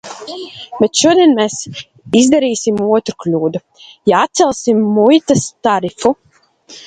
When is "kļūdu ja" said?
3.25-4.21